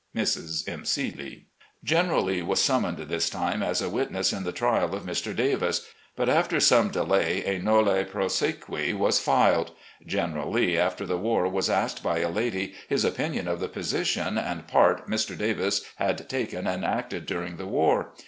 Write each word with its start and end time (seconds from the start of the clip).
Lee." 0.15 1.45
General 1.83 2.23
Lee 2.23 2.41
was 2.41 2.59
summoned 2.59 2.97
this 2.97 3.29
time 3.29 3.61
as 3.61 3.83
a 3.83 3.89
witness 3.91 4.33
in 4.33 4.41
the 4.43 4.51
trial 4.51 4.95
of 4.95 5.03
Mr. 5.03 5.35
Davis, 5.35 5.85
but 6.15 6.27
after 6.27 6.59
some 6.59 6.89
delay 6.89 7.43
a 7.45 7.59
nolle 7.59 8.03
prosequi 8.05 8.95
was 8.97 9.19
filed. 9.19 9.73
General 10.03 10.49
Lee 10.49 10.75
after 10.75 11.05
the 11.05 11.17
war 11.19 11.47
was 11.47 11.69
asked 11.69 12.01
by 12.01 12.17
a 12.17 12.29
lady 12.31 12.73
his 12.89 13.05
opinion 13.05 13.47
of 13.47 13.59
the 13.59 13.69
position 13.69 14.39
and 14.39 14.67
part 14.67 15.07
Mr. 15.07 15.37
Davis 15.37 15.85
had 15.97 16.27
taken 16.27 16.65
and 16.65 16.83
acted 16.83 17.27
during 17.27 17.57
the 17.57 17.67
war. 17.67 18.11